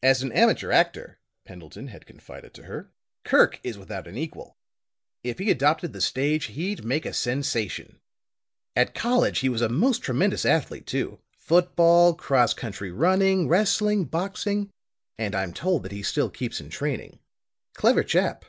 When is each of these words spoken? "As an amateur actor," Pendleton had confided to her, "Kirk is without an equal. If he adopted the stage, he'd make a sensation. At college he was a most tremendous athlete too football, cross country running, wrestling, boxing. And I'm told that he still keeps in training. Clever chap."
"As 0.00 0.22
an 0.22 0.30
amateur 0.30 0.70
actor," 0.70 1.18
Pendleton 1.44 1.88
had 1.88 2.06
confided 2.06 2.54
to 2.54 2.62
her, 2.66 2.92
"Kirk 3.24 3.58
is 3.64 3.76
without 3.76 4.06
an 4.06 4.16
equal. 4.16 4.56
If 5.24 5.40
he 5.40 5.50
adopted 5.50 5.92
the 5.92 6.00
stage, 6.00 6.44
he'd 6.44 6.84
make 6.84 7.04
a 7.04 7.12
sensation. 7.12 7.98
At 8.76 8.94
college 8.94 9.40
he 9.40 9.48
was 9.48 9.60
a 9.60 9.68
most 9.68 10.04
tremendous 10.04 10.44
athlete 10.46 10.86
too 10.86 11.18
football, 11.36 12.14
cross 12.14 12.54
country 12.54 12.92
running, 12.92 13.48
wrestling, 13.48 14.04
boxing. 14.04 14.70
And 15.18 15.34
I'm 15.34 15.52
told 15.52 15.82
that 15.82 15.90
he 15.90 16.04
still 16.04 16.30
keeps 16.30 16.60
in 16.60 16.70
training. 16.70 17.18
Clever 17.74 18.04
chap." 18.04 18.44